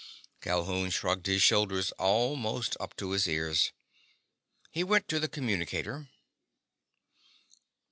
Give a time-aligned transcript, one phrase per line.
[0.41, 3.71] Calhoun shrugged his shoulders almost up to his ears.
[4.71, 6.09] He went to the communicator.